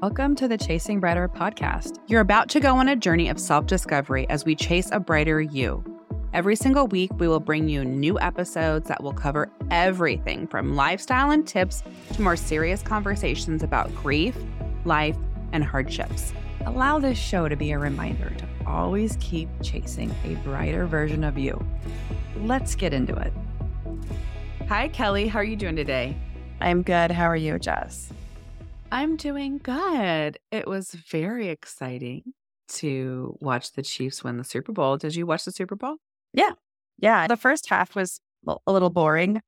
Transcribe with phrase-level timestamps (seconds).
[0.00, 1.98] Welcome to the Chasing Brighter podcast.
[2.06, 5.40] You're about to go on a journey of self discovery as we chase a brighter
[5.40, 5.82] you.
[6.32, 11.32] Every single week, we will bring you new episodes that will cover everything from lifestyle
[11.32, 14.36] and tips to more serious conversations about grief,
[14.84, 15.16] life,
[15.52, 16.32] and hardships.
[16.64, 21.36] Allow this show to be a reminder to always keep chasing a brighter version of
[21.36, 21.60] you.
[22.36, 23.32] Let's get into it.
[24.68, 25.26] Hi, Kelly.
[25.26, 26.16] How are you doing today?
[26.60, 27.10] I'm good.
[27.10, 28.12] How are you, Jess?
[28.90, 30.38] I'm doing good.
[30.50, 32.22] It was very exciting
[32.68, 34.96] to watch the Chiefs win the Super Bowl.
[34.96, 35.96] Did you watch the Super Bowl?
[36.32, 36.52] Yeah.
[36.98, 37.26] Yeah.
[37.26, 39.42] The first half was a little boring.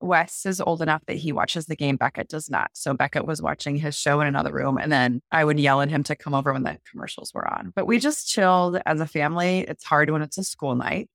[0.00, 1.96] Wes is old enough that he watches the game.
[1.96, 2.70] Beckett does not.
[2.72, 4.78] So Beckett was watching his show in another room.
[4.78, 7.72] And then I would yell at him to come over when the commercials were on.
[7.74, 9.60] But we just chilled as a family.
[9.60, 11.08] It's hard when it's a school night.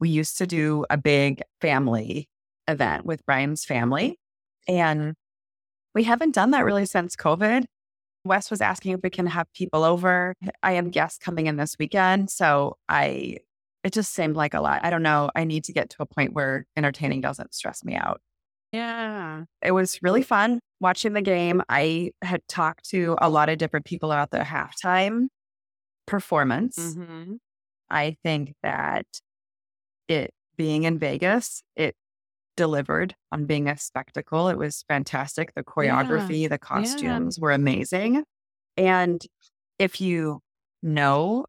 [0.00, 2.28] We used to do a big family
[2.68, 4.18] event with Brian's family.
[4.66, 5.14] And
[5.98, 7.64] we haven't done that really since COVID.
[8.24, 10.32] Wes was asking if we can have people over.
[10.62, 12.30] I have guests coming in this weekend.
[12.30, 13.38] So I,
[13.82, 14.84] it just seemed like a lot.
[14.84, 15.28] I don't know.
[15.34, 18.20] I need to get to a point where entertaining doesn't stress me out.
[18.70, 19.42] Yeah.
[19.60, 21.62] It was really fun watching the game.
[21.68, 25.26] I had talked to a lot of different people about the halftime
[26.06, 26.78] performance.
[26.78, 27.34] Mm-hmm.
[27.90, 29.06] I think that
[30.06, 31.96] it being in Vegas, it
[32.58, 34.48] delivered on being a spectacle.
[34.48, 35.54] It was fantastic.
[35.54, 36.48] The choreography, yeah.
[36.48, 37.42] the costumes yeah.
[37.42, 38.24] were amazing.
[38.76, 39.24] And
[39.78, 40.40] if you
[40.82, 41.46] know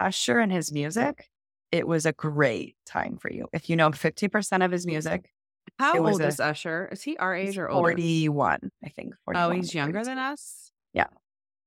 [0.00, 1.28] Usher and his music,
[1.72, 3.48] it was a great time for you.
[3.52, 5.32] If you know 50% of his music,
[5.80, 6.88] how old a, is Usher?
[6.92, 7.90] Is he our age or older?
[7.90, 9.14] 41, I think.
[9.24, 10.08] 41, oh, he's younger 42.
[10.08, 10.70] than us?
[10.92, 11.08] Yeah.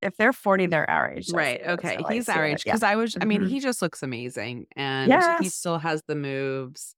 [0.02, 1.30] If they're 40, they're our age.
[1.34, 1.60] Right.
[1.68, 2.00] Okay.
[2.10, 2.64] He's our age.
[2.64, 2.92] Because yeah.
[2.92, 3.50] I was, I mean, mm-hmm.
[3.50, 4.68] he just looks amazing.
[4.78, 5.42] And yes.
[5.42, 6.96] he still has the moves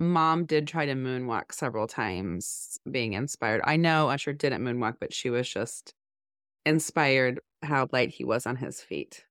[0.00, 3.60] mom did try to moonwalk several times, being inspired.
[3.64, 5.94] I know Usher didn't moonwalk, but she was just
[6.64, 9.24] inspired how light he was on his feet.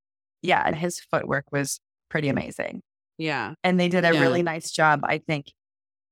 [0.44, 1.80] Yeah, and his footwork was
[2.10, 2.82] pretty amazing.
[3.18, 3.56] Yeah.
[3.64, 4.22] And they did a yeah.
[4.22, 5.52] really nice job, I think,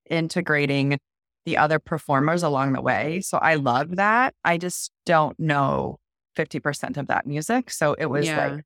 [0.09, 0.97] integrating
[1.45, 3.21] the other performers along the way.
[3.21, 4.33] So I love that.
[4.43, 5.99] I just don't know
[6.35, 7.69] 50% of that music.
[7.69, 8.47] So it was yeah.
[8.47, 8.63] like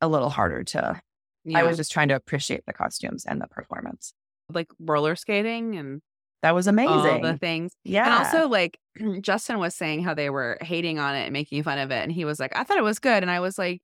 [0.00, 1.00] a little harder to,
[1.44, 1.58] yeah.
[1.58, 4.12] I was just trying to appreciate the costumes and the performance
[4.54, 6.00] like roller skating and
[6.42, 6.94] that was amazing.
[6.94, 7.72] All the things.
[7.84, 8.04] Yeah.
[8.04, 8.78] And also like
[9.20, 12.02] Justin was saying how they were hating on it and making fun of it.
[12.02, 13.22] And he was like, I thought it was good.
[13.22, 13.82] And I was like,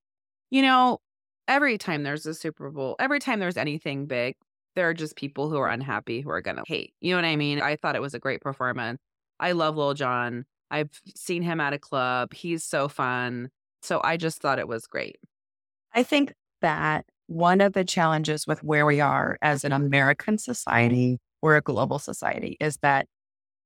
[0.50, 0.98] you know,
[1.48, 4.36] every time there's a Super Bowl, every time there's anything big,
[4.74, 6.92] there are just people who are unhappy who are gonna hate.
[7.00, 7.60] You know what I mean?
[7.60, 9.00] I thought it was a great performance.
[9.40, 10.44] I love Lil Jon.
[10.70, 12.32] I've seen him at a club.
[12.34, 13.50] He's so fun.
[13.82, 15.16] So I just thought it was great.
[15.94, 21.18] I think that one of the challenges with where we are as an American society
[21.42, 23.06] or a global society is that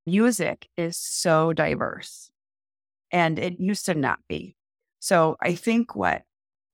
[0.07, 2.31] music is so diverse
[3.13, 4.57] and it used to not be.
[4.99, 6.23] So I think what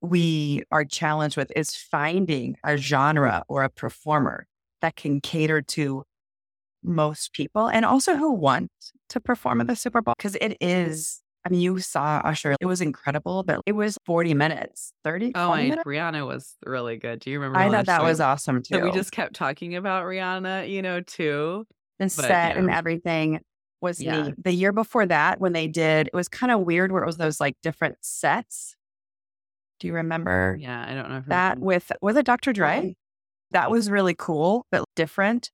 [0.00, 4.46] we are challenged with is finding a genre or a performer
[4.80, 6.04] that can cater to
[6.82, 8.70] most people and also who want
[9.08, 12.56] to perform at the Super Bowl because it is I mean, you saw Usher.
[12.60, 15.32] It was incredible, but it was 40 minutes, 30.
[15.36, 15.84] Oh, my, minutes?
[15.86, 17.20] Rihanna was really good.
[17.20, 17.58] Do you remember?
[17.58, 18.74] I thought that was awesome too.
[18.74, 21.64] So we just kept talking about Rihanna, you know, too.
[22.00, 22.58] The set yeah.
[22.58, 23.40] and everything
[23.80, 24.22] was yeah.
[24.22, 24.34] neat.
[24.42, 27.16] The year before that, when they did, it was kind of weird where it was
[27.16, 28.74] those like different sets.
[29.78, 30.58] Do you remember?
[30.60, 32.52] Yeah, I don't know if that with was it Dr.
[32.52, 32.78] Dre?
[32.78, 32.90] Mm-hmm.
[33.52, 35.52] That was really cool, but different.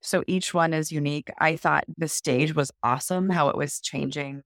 [0.00, 1.30] So each one is unique.
[1.38, 4.42] I thought the stage was awesome, how it was changing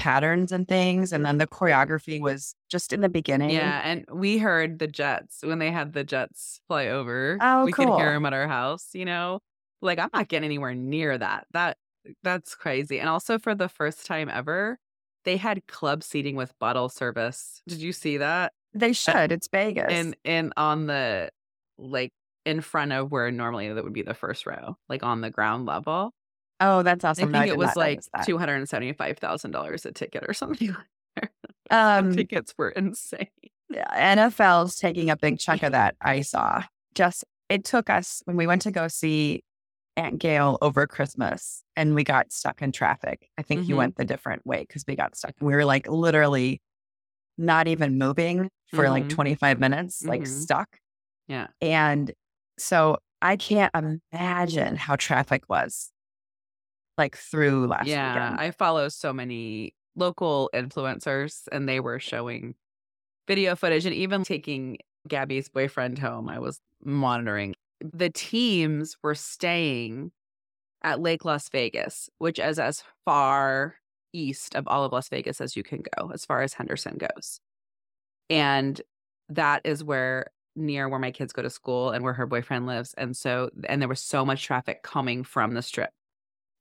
[0.00, 1.12] patterns and things.
[1.12, 3.50] And then the choreography was just in the beginning.
[3.50, 3.82] Yeah.
[3.84, 7.38] And we heard the jets when they had the jets fly over.
[7.40, 7.86] Oh, we cool.
[7.86, 9.40] could hear them at our house, you know?
[9.82, 11.46] Like, I'm not getting anywhere near that.
[11.52, 11.76] That
[12.22, 12.98] that's crazy.
[12.98, 14.78] And also for the first time ever,
[15.24, 17.62] they had club seating with bottle service.
[17.68, 18.52] Did you see that?
[18.72, 19.32] They should.
[19.32, 19.92] It's Vegas.
[19.92, 21.30] And and on the
[21.78, 22.12] like
[22.46, 25.66] in front of where normally that would be the first row, like on the ground
[25.66, 26.12] level.
[26.60, 27.34] Oh, that's awesome.
[27.34, 30.24] I think no, it was like two hundred and seventy five thousand dollars a ticket
[30.28, 30.76] or something.
[31.20, 31.32] Like
[31.68, 31.98] that.
[31.98, 33.26] um, tickets were insane.
[33.68, 35.96] Yeah, NFL's taking a big chunk of that.
[36.00, 36.62] I saw.
[36.94, 39.42] Just it took us when we went to go see
[39.96, 43.28] Aunt Gail over Christmas, and we got stuck in traffic.
[43.36, 43.70] I think mm-hmm.
[43.70, 45.34] you went the different way because we got stuck.
[45.40, 46.62] We were like literally
[47.36, 48.92] not even moving for mm-hmm.
[48.92, 50.32] like twenty five minutes, like mm-hmm.
[50.32, 50.68] stuck.
[51.26, 52.12] Yeah, and
[52.56, 53.74] so I can't
[54.12, 55.90] imagine how traffic was
[57.00, 58.40] like through last yeah, weekend.
[58.40, 62.54] I follow so many local influencers and they were showing
[63.26, 64.76] video footage and even taking
[65.08, 66.28] Gabby's boyfriend home.
[66.28, 67.54] I was monitoring.
[67.80, 70.12] The teams were staying
[70.82, 73.76] at Lake Las Vegas, which is as far
[74.12, 77.40] east of all of Las Vegas as you can go, as far as Henderson goes.
[78.28, 78.78] And
[79.30, 82.92] that is where near where my kids go to school and where her boyfriend lives.
[82.98, 85.90] And so, and there was so much traffic coming from the strip,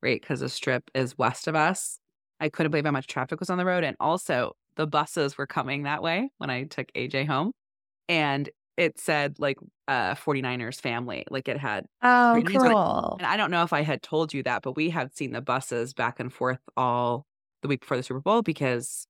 [0.01, 0.19] right?
[0.21, 1.99] Because the strip is west of us.
[2.39, 3.83] I couldn't believe how much traffic was on the road.
[3.83, 7.51] And also, the buses were coming that way when I took AJ home.
[8.07, 9.57] And it said like
[9.87, 11.25] uh 49ers family.
[11.29, 13.19] Like it had Oh, cool.
[13.19, 15.41] and I don't know if I had told you that, but we had seen the
[15.41, 17.25] buses back and forth all
[17.61, 19.05] the week before the Super Bowl because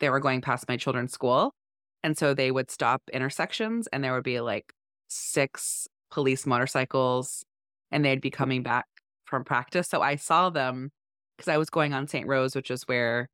[0.00, 1.54] they were going past my children's school.
[2.02, 4.72] And so they would stop intersections and there would be like
[5.08, 7.44] six police motorcycles
[7.90, 8.86] and they'd be coming back
[9.30, 9.88] from practice.
[9.88, 10.90] So I saw them
[11.36, 12.26] because I was going on St.
[12.26, 13.28] Rose, which is where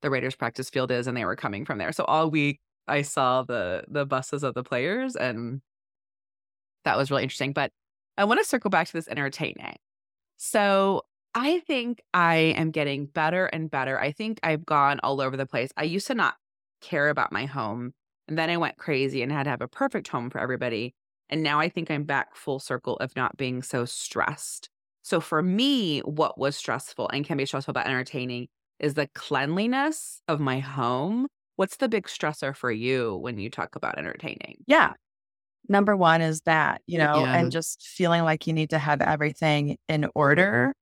[0.00, 1.92] the Raiders practice field is, and they were coming from there.
[1.92, 5.60] So all week I saw the the buses of the players and
[6.84, 7.52] that was really interesting.
[7.52, 7.70] But
[8.16, 9.76] I want to circle back to this entertaining.
[10.36, 11.02] So
[11.34, 13.98] I think I am getting better and better.
[13.98, 15.70] I think I've gone all over the place.
[15.76, 16.34] I used to not
[16.80, 17.92] care about my home.
[18.28, 20.94] And then I went crazy and had to have a perfect home for everybody.
[21.30, 24.68] And now I think I'm back full circle of not being so stressed.
[25.02, 30.20] So for me, what was stressful and can be stressful about entertaining is the cleanliness
[30.28, 31.26] of my home.
[31.56, 34.64] What's the big stressor for you when you talk about entertaining?
[34.66, 34.94] Yeah.
[35.68, 37.32] Number one is that, you know, Yeah.
[37.32, 40.74] and just feeling like you need to have everything in order.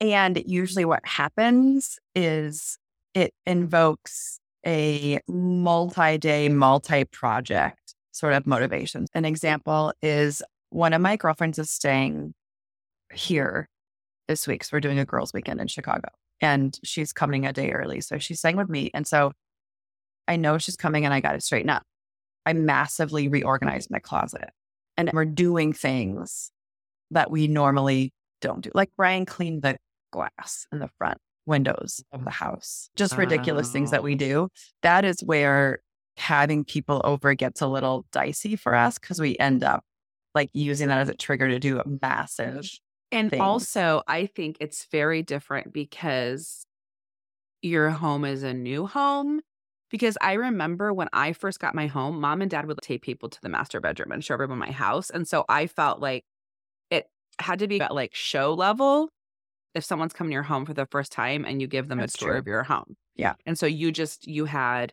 [0.00, 2.78] And usually what happens is
[3.14, 9.06] it invokes a multi day, multi project sort of motivation.
[9.14, 12.34] An example is one of my girlfriends is staying
[13.18, 13.68] here
[14.28, 14.64] this week.
[14.64, 16.08] So we're doing a girls' weekend in Chicago
[16.40, 18.00] and she's coming a day early.
[18.00, 18.90] So she's staying with me.
[18.94, 19.32] And so
[20.26, 21.82] I know she's coming and I got to straighten up.
[22.46, 24.50] I massively reorganized my closet
[24.96, 26.50] and we're doing things
[27.10, 28.70] that we normally don't do.
[28.74, 29.76] Like Brian cleaned the
[30.12, 32.90] glass in the front windows of the house.
[32.96, 34.18] Just ridiculous things that we oh.
[34.18, 34.48] do.
[34.82, 35.80] That is where
[36.16, 39.84] having people over gets a little dicey for us because we end up
[40.34, 42.68] like using that as a trigger to do a massive.
[43.10, 43.40] And things.
[43.40, 46.66] also, I think it's very different because
[47.62, 49.40] your home is a new home.
[49.90, 53.30] Because I remember when I first got my home, mom and dad would take people
[53.30, 55.08] to the master bedroom and show everyone my house.
[55.08, 56.24] And so I felt like
[56.90, 57.06] it
[57.40, 59.08] had to be at like show level
[59.74, 62.14] if someone's coming to your home for the first time and you give them That's
[62.16, 62.38] a tour true.
[62.38, 62.96] of your home.
[63.16, 63.34] Yeah.
[63.46, 64.92] And so you just, you had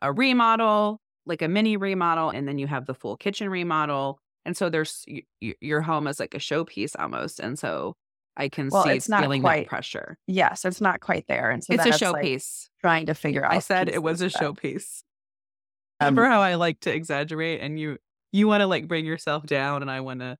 [0.00, 4.18] a remodel, like a mini remodel, and then you have the full kitchen remodel.
[4.44, 5.04] And so there's
[5.40, 7.40] your home is like a showpiece almost.
[7.40, 7.96] And so
[8.36, 10.18] I can Well, see it's not feeling quite- that pressure.
[10.26, 11.50] Yes, it's not quite there.
[11.50, 12.68] And so it's a like showpiece.
[12.80, 13.52] trying to figure out.
[13.52, 15.02] I said it was a showpiece.
[16.00, 17.98] Um, Remember how I like to exaggerate and you
[18.32, 20.36] you want to like bring yourself down and I want to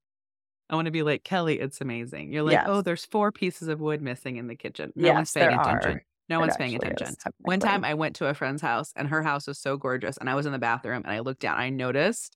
[0.69, 2.33] I want to be like Kelly, it's amazing.
[2.33, 5.33] You're like, "Oh, there's four pieces of wood missing in the kitchen." No yes, one's
[5.33, 5.91] paying there attention.
[5.93, 6.05] are.
[6.31, 7.15] No It one's paying attention.
[7.41, 10.29] One time I went to a friend's house and her house was so gorgeous and
[10.29, 11.59] I was in the bathroom and I looked down.
[11.61, 12.35] I noticed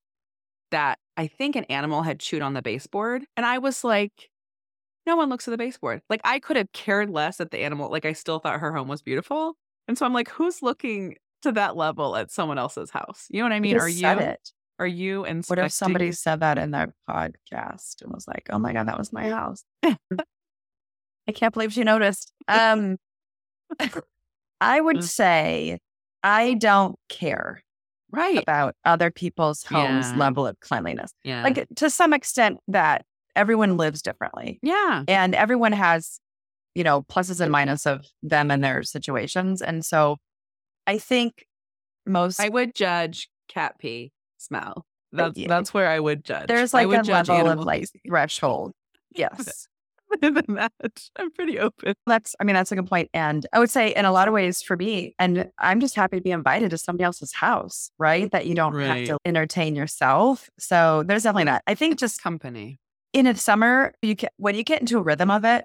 [1.19, 4.31] I think an animal had chewed on the baseboard and I was like,
[5.05, 6.01] no one looks at the baseboard.
[6.09, 7.91] Like I could have cared less at the animal.
[7.91, 9.55] Like I still thought her home was beautiful.
[9.89, 13.27] And so I'm like, who's looking to that level at someone else's house?
[13.31, 13.77] You know what I mean?
[13.77, 14.53] Are you it.
[14.79, 18.73] are you What if somebody said that in their podcast and was like, "Oh my
[18.73, 22.33] god, that was my house." I can't believe she noticed.
[22.47, 22.97] Um,
[24.61, 25.03] I would Mm.
[25.03, 25.79] say
[26.23, 27.63] I don't care
[28.13, 28.39] right?
[28.39, 30.17] about other people's homes' Yeah.
[30.17, 31.13] level of cleanliness.
[31.25, 31.43] Yeah.
[31.43, 33.05] Like to some extent, that
[33.37, 35.05] everyone lives differently, yeah.
[35.09, 36.21] and everyone has,
[36.75, 40.17] you know, pluses and minuses of them and their situations, and so
[40.87, 41.45] I think
[42.07, 44.87] most I would judge cat pee smell.
[45.13, 45.49] That's yeah.
[45.49, 46.49] that's where I would judge.
[46.49, 48.73] there's I like would a judge level of like threshold.
[49.15, 49.67] Yes.
[50.13, 50.73] Other than that,
[51.19, 51.95] I'm pretty open.
[52.07, 53.11] That's, I mean, that's a good point.
[53.13, 56.17] And I would say, in a lot of ways, for me, and I'm just happy
[56.17, 58.31] to be invited to somebody else's house, right?
[58.33, 58.87] That you don't Right.
[58.87, 60.49] have to entertain yourself.
[60.59, 61.63] So there's definitely that.
[61.67, 62.79] I think just Company.
[63.13, 65.65] in the summer, you can, when you get into a rhythm of it,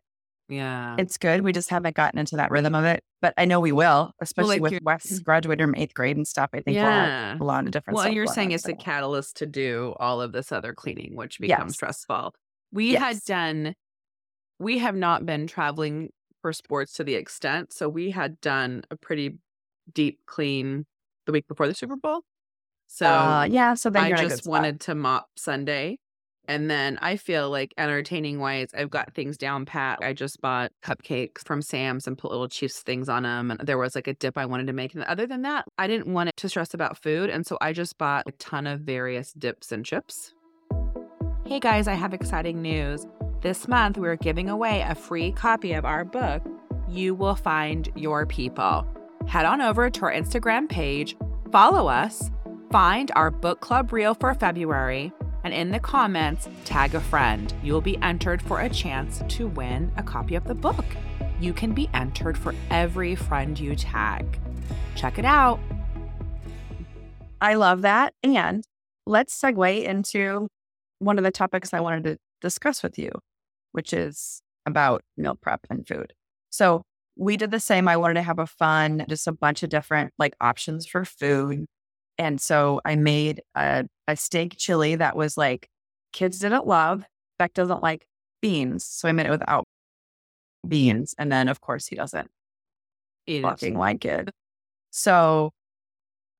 [0.50, 0.96] Yeah.
[1.00, 1.42] it's good.
[1.42, 4.60] We just haven't gotten into that rhythm of it, but I know we will, especially
[4.60, 5.24] like with Wes mm.
[5.24, 6.50] graduated from eighth grade and stuff.
[6.54, 7.38] I think we'll have yeah.
[7.40, 10.52] a lot of different Well, you're saying it's a catalyst to do all of this
[10.52, 11.76] other cleaning, which becomes Yes.
[11.76, 12.34] stressful.
[12.72, 13.76] We had done,
[14.64, 16.10] we have not been traveling
[16.42, 17.74] for sports to the extent.
[17.74, 19.38] So we had done a pretty
[19.94, 20.86] deep clean
[21.26, 22.22] the week before the Super Bowl.
[22.88, 23.74] So uh, yeah.
[23.74, 25.98] So then I you're in a good just wanted to mop Sunday.
[26.46, 30.00] And then I feel like entertaining wise, I've got things down pat.
[30.02, 33.52] I just bought cupcakes from Sam's and put little Chiefs things on them.
[33.52, 34.94] And there was like a dip I wanted to make.
[34.94, 37.30] And other than that, I didn't want it to stress about food.
[37.30, 40.34] And so I just bought a ton of various dips and chips.
[41.46, 43.06] Hey guys, I have exciting news.
[43.44, 46.42] This month, we're giving away a free copy of our book,
[46.88, 48.88] you will find your people.
[49.28, 51.18] Head on over to our Instagram page,
[51.52, 52.32] follow us,
[52.72, 55.12] find our book club reel for February,
[55.44, 57.54] and in the comments, tag a friend.
[57.62, 60.86] You will be entered for a chance to win a copy of the book.
[61.42, 64.40] You can be entered for every friend you tag.
[64.96, 65.60] Check it out.
[67.42, 68.14] I love that.
[68.24, 68.64] And
[69.06, 70.48] let's segue into
[71.00, 73.12] one of the topics I wanted to discuss with you,
[73.74, 76.14] which is about meal prep and food.
[76.50, 76.84] So
[77.16, 77.88] we did the same.
[77.88, 81.66] I wanted to have a fun, just a bunch of different like options for food.
[82.18, 85.68] And so I made a, a steak chili that was like
[86.12, 87.04] kids didn't love.
[87.38, 88.06] Beck doesn't like
[88.42, 88.86] beans.
[88.86, 89.66] So I made it without
[90.68, 91.14] beans.
[91.18, 92.30] And then of course he doesn't
[93.28, 94.30] Eat fucking like it.
[94.92, 95.52] So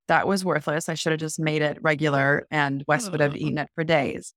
[0.08, 0.90] that was worthless.
[0.90, 4.34] I should have just made it regular and Wes would have eaten it for days.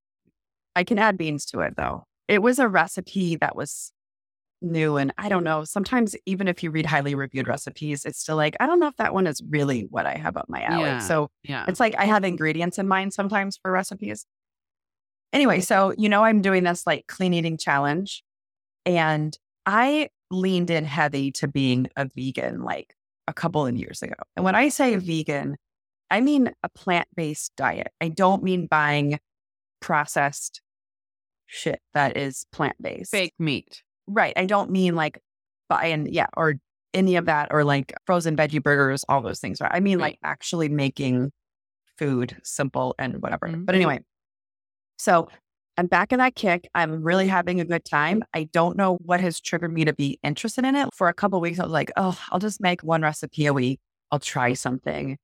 [0.75, 2.03] I can add beans to it though.
[2.27, 3.91] It was a recipe that was
[4.61, 5.63] new and I don't know.
[5.63, 8.95] Sometimes even if you read highly reviewed recipes, it's still like, I don't know if
[8.97, 10.83] that one is really what I have up my alley.
[10.85, 10.99] Yeah.
[10.99, 11.65] So Yeah.
[11.67, 14.25] it's like I have ingredients in mind sometimes for recipes.
[15.31, 18.23] Anyway, so you know I'm doing this like clean eating challenge
[18.85, 22.95] and I leaned in heavy to being a vegan like
[23.27, 24.15] a couple of years ago.
[24.35, 25.57] And when I say vegan,
[26.09, 27.89] I mean a plant-based diet.
[28.01, 29.19] I don't mean buying
[29.81, 30.61] processed
[31.47, 33.11] shit that is plant-based.
[33.11, 33.81] Fake meat.
[34.07, 34.33] Right.
[34.37, 35.19] I don't mean like
[35.69, 36.55] buying, yeah, or
[36.93, 39.59] any of that, or like frozen veggie burgers, all those things.
[39.59, 39.71] Right.
[39.73, 40.11] I mean Right.
[40.13, 41.31] like actually making
[41.97, 43.47] food simple and whatever.
[43.47, 43.65] Mhm.
[43.65, 43.99] But anyway,
[44.97, 45.29] so
[45.77, 46.67] I'm back in that kick.
[46.73, 48.23] I'm really having a good time.
[48.33, 50.89] I don't know what has triggered me to be interested in it.
[50.93, 53.53] For a couple of weeks, I was like, oh, I'll just make one recipe a
[53.53, 53.79] week.
[54.11, 55.17] I'll try something.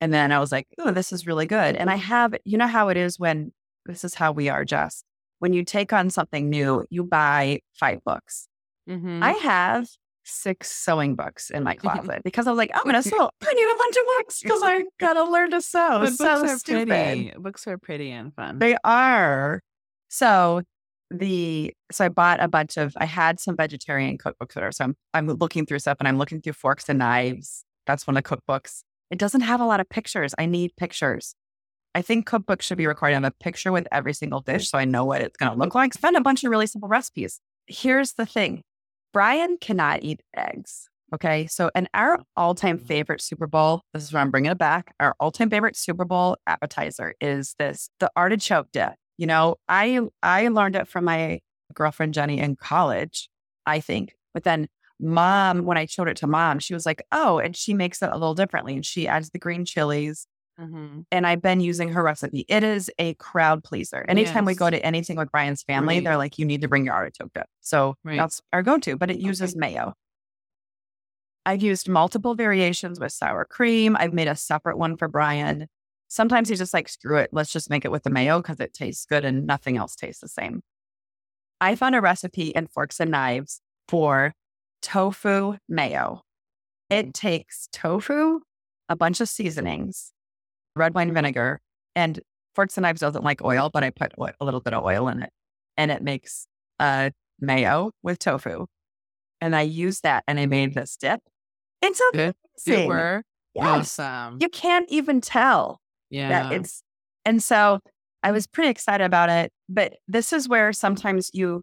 [0.00, 1.74] And then I was like, oh, this is really good.
[1.74, 3.52] And I have, you know how it is when
[3.86, 5.02] this is how we are, Jess.
[5.38, 8.48] When you take on something new, you buy five books.
[8.88, 9.22] Mhm.
[9.22, 9.88] I have
[10.24, 13.30] six sewing books in my closet because I was like, I'm gonna sew.
[13.42, 16.00] I need a bunch of books because I gotta learn to sew.
[16.00, 16.88] But so books are stupid.
[16.88, 17.32] pretty.
[17.38, 18.58] Books are pretty and fun.
[18.58, 19.60] They are.
[20.08, 20.62] So
[21.10, 24.72] the so I bought a bunch of I had some vegetarian cookbooks there.
[24.72, 27.64] So I'm I'm looking through stuff and I'm looking through forks and knives.
[27.86, 28.82] That's one of the cookbooks.
[29.10, 30.34] It doesn't have a lot of pictures.
[30.38, 31.34] I need pictures.
[31.96, 34.70] I think cookbooks should be required to have a picture with every single dish mm.
[34.70, 35.76] so I know what it's gonna look mm.
[35.76, 35.94] like.
[35.94, 37.40] Spend a bunch of really simple recipes.
[37.68, 38.62] Here's the thing.
[39.14, 40.90] Brian cannot eat eggs.
[41.14, 41.46] Okay.
[41.46, 42.86] So, and our all time mm.
[42.86, 44.94] favorite Super Bowl, this is where I'm bringing it back.
[45.00, 48.92] Our all time favorite Super Bowl appetizer is this the artichoke dip.
[49.16, 51.40] You know, I I learned it from my
[51.72, 53.30] girlfriend Jenny in college,
[53.64, 54.12] I think.
[54.34, 54.68] But then
[55.00, 58.10] mom, when I showed it to mom, she was like, oh, and she makes it
[58.10, 58.74] a little differently.
[58.74, 60.26] And she adds the green chilies.
[60.58, 61.04] Mhm.
[61.12, 62.46] And I've been using her recipe.
[62.48, 64.04] It is a crowd pleaser.
[64.08, 66.04] Anytime we go to anything with Brian's family, Right.
[66.04, 67.46] they're like, you need to bring your artichoke dip.
[67.60, 68.16] So Right.
[68.16, 69.94] that's our go to, but it uses mayo.
[71.44, 73.96] I've used multiple variations with sour cream.
[73.98, 75.68] I've made a separate one for Brian.
[76.08, 78.72] Sometimes he's just like, screw it, let's just make it with the mayo because it
[78.74, 80.62] tastes good and nothing else tastes the same.
[81.60, 84.34] I found a recipe in Forks and Knives for
[84.82, 86.22] tofu mayo.
[86.90, 88.40] It takes tofu,
[88.88, 90.12] a bunch of seasonings,
[90.76, 91.60] red wine vinegar,
[91.94, 92.20] and
[92.54, 95.08] Forks and Knives doesn't like oil, but I put oil- a little bit of oil
[95.08, 95.30] in it.
[95.76, 96.46] And it makes
[96.80, 98.66] uh, mayo with tofu.
[99.40, 101.20] And I used that and I made this dip.
[101.82, 102.34] It's amazing.
[102.66, 103.22] You were
[103.54, 103.98] Yes.
[103.98, 104.38] awesome.
[104.40, 105.80] You can't even tell
[106.10, 106.28] yeah.
[106.28, 106.82] that it's
[107.24, 107.80] and so
[108.22, 109.50] I was pretty excited about it.
[109.68, 111.62] But this is where sometimes you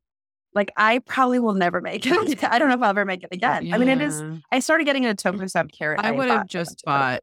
[0.56, 2.44] like I probably will never make it.
[2.44, 3.74] I don't know if I'll ever make it again.
[3.74, 6.00] I mean, it is I started getting into tofu sub carrot.
[6.04, 7.22] I would have just bought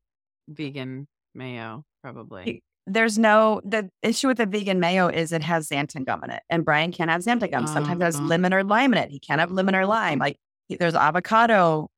[0.48, 2.62] vegan mayo, probably.
[2.86, 6.42] There's no the issue with the vegan mayo is it has xanthan gum in it,
[6.50, 7.66] and Brian can't have xanthan gum.
[7.66, 8.22] Sometimes it has Oh.
[8.24, 9.10] lemon or lime in it.
[9.10, 10.18] He can't have lemon or lime.
[10.18, 11.88] Like he- there's avocado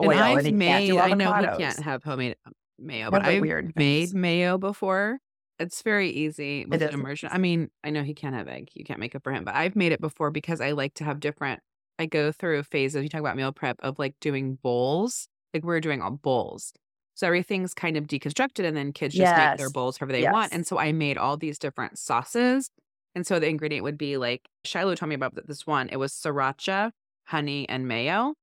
[0.00, 0.66] oil, and and, I've he made.
[0.68, 4.14] can't do I know he can't have homemade uh, mayo, but I've weird made things.
[4.14, 5.18] mayo before.
[5.58, 7.30] It's very easy with an immersion.
[7.32, 8.70] I mean, I know he can't have egg.
[8.74, 11.04] You can't make it for him, but I've made it before because I like to
[11.04, 11.60] have different.
[11.98, 13.02] I go through phases.
[13.02, 15.26] You talk about meal prep of like doing bowls.
[15.52, 16.72] Like we're doing all bowls.
[17.18, 20.52] So everything's kind of deconstructed, and then kids just make their bowls however they want.
[20.52, 22.70] And so I made all these different sauces.
[23.16, 25.88] And so the ingredient would be like Shiloh told me about this one.
[25.88, 26.92] It was sriracha,
[27.24, 28.34] honey, and mayo.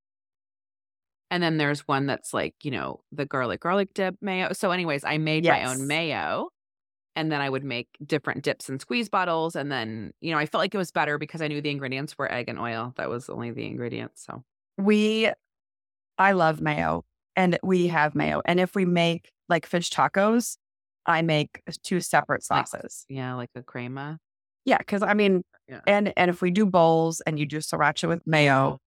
[1.32, 4.52] And then there's one that's like, you know, the garlic garlic dip mayo.
[4.52, 6.50] So, anyways, I made my own mayo.
[7.16, 9.56] And then I would make different dips and squeeze bottles.
[9.56, 12.18] And then, you know, I felt like it was better because I knew the ingredients
[12.18, 12.94] were egg and oil.
[12.98, 14.26] That was only the ingredients.
[14.26, 14.44] So
[14.78, 15.32] we
[16.18, 17.06] I love mayo
[17.36, 18.42] and we have mayo.
[18.46, 20.58] And if we make like fish tacos,
[21.06, 23.06] I make two separate Like- sauces.
[23.10, 24.20] yeah, like a crema.
[24.66, 25.82] Yeah, because I mean, Yeah.
[25.86, 28.80] and and if we do bowls and you do sriracha with mayo,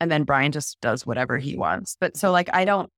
[0.00, 1.96] And then Brian just does whatever he wants.
[2.00, 2.90] But so, like, I don't,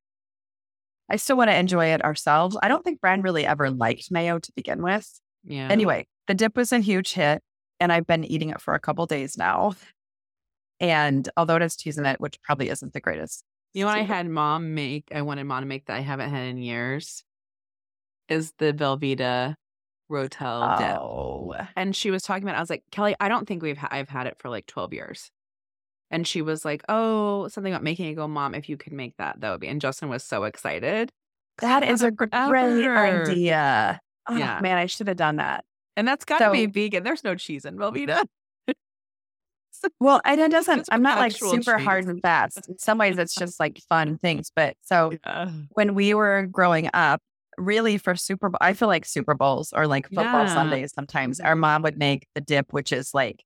[1.11, 2.57] I still want to enjoy it ourselves.
[2.63, 5.21] I don't think Brian really ever liked mayo to begin with.
[5.43, 5.69] Yeah.
[5.71, 7.43] Anyway, the dip was a huge hit,
[7.79, 9.75] and I've been eating it for a couple days now.
[10.81, 13.45] And although it has cheese in it, which probably isn't the greatest.
[13.75, 15.05] You know what I had mom make?
[15.15, 17.25] I wanted mom to make that I haven't had in years.
[18.29, 19.55] Is the Velveeta
[20.11, 22.55] Rotel dip, Oh, and she was talking about.
[22.55, 22.59] it.
[22.59, 24.93] I was like, Kelly, I don't think we've ha- I've had it for like twelve
[24.95, 25.31] years.
[26.11, 28.55] And she was like, "Oh, something about making it go, mom.
[28.55, 31.11] If you could make that, that would be." And Justin was so excited.
[31.59, 33.31] that is a great Forever.
[33.31, 34.01] idea.
[34.29, 34.59] Oh, Yeah.
[34.61, 35.65] man, I should have done that.
[35.97, 37.05] And that's got to So- be vegan.
[37.05, 38.25] There's no cheese in Velveeta.
[40.01, 42.69] Well, and it doesn't, I'm not like super hard and fast.
[42.69, 44.51] In some ways, it's just like fun things.
[44.55, 45.51] But so Yeah.
[45.71, 47.21] when we were growing up,
[47.57, 50.55] really for Super Bowl, I feel like Super Bowls or like football Yeah.
[50.55, 53.45] Sundays sometimes, our mom would make the dip, which is like,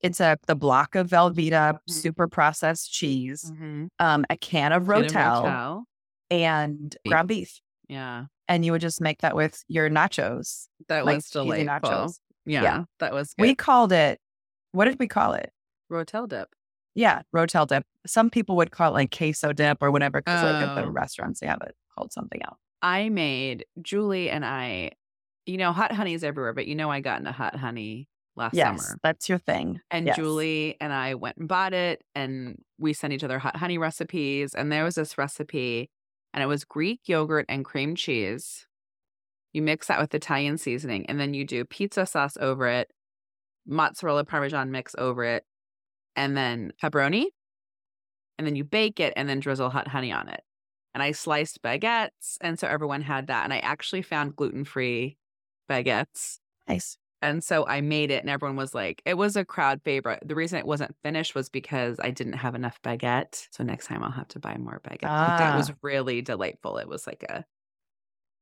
[0.00, 1.78] it's a the block of Velveeta, Mhm.
[1.88, 3.88] super processed cheese, Mhm.
[4.00, 5.84] um, a can of Rotel, Rotel.
[6.30, 7.60] and ground beef.
[7.88, 10.66] Yeah, And you would just make that with your nachos.
[10.88, 11.90] that like was delightful.
[11.90, 12.18] nachos.
[12.44, 12.84] Yeah, Yeah.
[12.98, 13.42] that was good.
[13.42, 14.20] We called it,
[14.72, 15.50] what did we call it?
[15.90, 16.54] Rotel dip.
[16.94, 17.84] Yeah, Rotel dip.
[18.06, 20.90] Some people would call it like queso dip or whatever, because like at the Oh.
[20.90, 22.58] restaurants they have it called something else.
[22.82, 24.92] I made Julie and I.
[25.46, 28.56] You know, hot honey is everywhere, but you know, I got into hot honey last
[28.56, 28.98] Yes, summer.
[29.02, 29.80] that's your thing.
[29.90, 30.16] And Yes.
[30.16, 34.54] Julie and I went and bought it, and we sent each other hot honey recipes.
[34.54, 35.90] And there was this recipe,
[36.32, 38.66] and it was Greek yogurt and cream cheese.
[39.52, 42.90] You mix that with Italian seasoning, and then you do pizza sauce over it,
[43.66, 45.44] mozzarella parmesan mix over it,
[46.16, 47.26] and then pepperoni.
[48.38, 50.42] And then you bake it and then drizzle hot honey on it.
[50.94, 52.36] And I sliced baguettes.
[52.40, 53.44] And so everyone had that.
[53.44, 55.16] And I actually found gluten free
[55.70, 56.38] baguettes.
[56.68, 56.96] Nice.
[57.22, 60.22] And so I made it, and everyone was like, it was a crowd favorite.
[60.26, 63.48] The reason it wasn't finished was because I didn't have enough baguette.
[63.50, 65.00] So next time I'll have to buy more baguette.
[65.02, 65.74] But that was Ah.
[65.80, 66.76] really delightful.
[66.76, 67.44] It was like a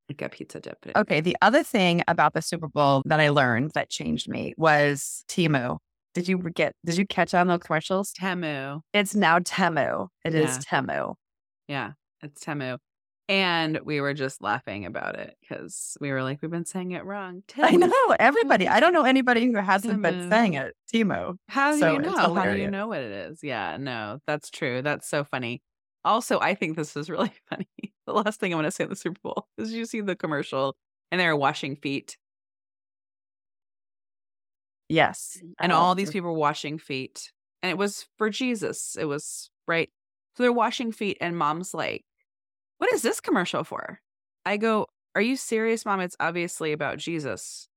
[0.09, 0.85] like a pizza dip.
[0.97, 1.21] Okay.
[1.21, 5.79] The other thing about the Super Bowl that I learned that changed me was Timu.
[6.15, 6.75] Did you get?
[6.85, 8.13] Did you catch on those commercials?
[8.13, 8.81] Temu.
[8.93, 10.09] It's now Temu.
[10.25, 10.81] It is Yeah.
[10.81, 11.15] Temu.
[11.69, 12.79] Yeah, it's Temu.
[13.29, 17.05] And we were just laughing about it because we were like, we've been saying it
[17.05, 17.43] wrong.
[17.57, 18.69] I know everybody.
[18.69, 20.75] I don't know anybody who hasn't been saying it.
[20.93, 21.37] Timu.
[21.49, 22.35] How do So you know?
[22.35, 23.39] How do you know what it is?
[23.43, 24.83] Yeah, no, that's true.
[24.83, 25.63] That's so funny.
[26.05, 27.69] Also, I think this is really funny.
[28.07, 30.17] The last thing I want to say in the Super Bowl is you see the
[30.17, 30.77] commercial
[31.13, 32.17] and they're washing feet,
[34.93, 35.43] Yes.
[35.61, 38.97] and Oh, all these people were washing feet, and it was for Jesus.
[38.97, 39.91] It was right.
[40.37, 42.05] So they're washing feet, and mom's like,
[42.79, 44.01] "What is this commercial for?"
[44.45, 46.01] I go, "Are you serious, mom?
[46.01, 47.69] It's obviously about Jesus.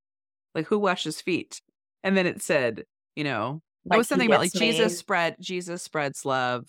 [0.55, 1.61] Like who washes feet?"
[2.03, 4.69] And then it said, you know, like it was something about like me.
[4.69, 6.67] Jesus spread Jesus spreads love,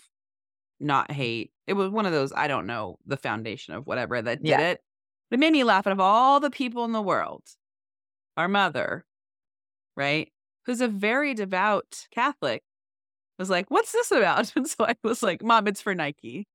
[0.80, 1.52] not hate.
[1.66, 4.61] It was one of those I don't know the foundation of whatever that did Yeah.
[4.61, 4.82] it.
[5.30, 5.87] But it made me laugh.
[5.87, 7.44] Out of all the people in the world,
[8.37, 9.04] our mother,
[9.96, 10.32] right,
[10.66, 12.62] who's a very devout Catholic,
[13.38, 16.46] was like, "What's this about?" And so I was like, "Mom, it's for Nike.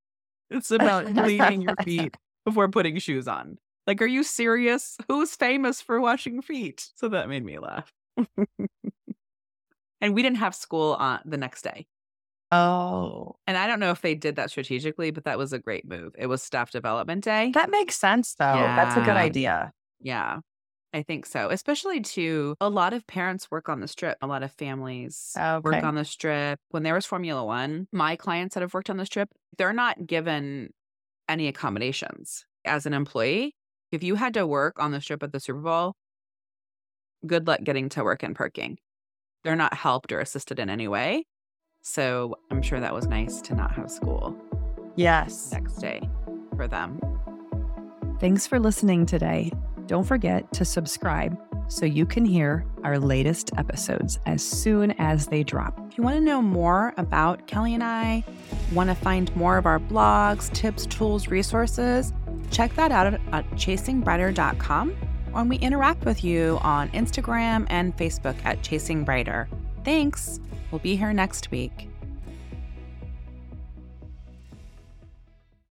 [0.49, 4.97] It's about cleaning your feet before putting shoes on." Like, are you serious?
[5.07, 6.89] Who's famous for washing feet?
[6.95, 7.91] So that made me laugh.
[10.01, 11.87] and we didn't have school on the next day.
[12.53, 15.87] Oh, And I don't know if they did that strategically, but that was a great
[15.87, 16.13] move.
[16.17, 17.51] It was staff development day.
[17.53, 18.53] that makes sense though.
[18.53, 19.71] That's a good idea.
[20.01, 20.39] yeah,
[20.93, 21.49] I think so.
[21.49, 24.17] Especially to a lot of parents work on the strip.
[24.21, 25.69] A lot of families oh, Okay.
[25.77, 26.59] work on the strip.
[26.71, 30.05] When there was Formula One, my clients that have worked on the strip, they're not
[30.05, 30.71] given
[31.29, 33.55] any accommodations as an employee.
[33.91, 35.93] If you had to work on the strip at the Super Bowl,
[37.25, 38.77] good luck getting to work and parking.
[39.43, 41.25] They're not helped or assisted in any way.
[41.81, 44.35] So I'm sure that was nice to not have school
[44.95, 45.51] Yes.
[45.51, 46.01] next day
[46.55, 46.99] for them.
[48.19, 49.51] Thanks for listening today.
[49.87, 55.43] Don't forget to subscribe so you can hear our latest episodes as soon as they
[55.43, 55.79] drop.
[55.89, 58.23] If you want to know more about Kelly and I,
[58.73, 62.13] want to find more of our blogs, tips, tools, resources,
[62.51, 64.91] check that out at, chasingbrighter.com
[65.31, 69.47] when we interact with you on Instagram and Facebook at Chasing Brighter.
[69.85, 70.39] Thanks.
[70.71, 71.90] We'll be here next week.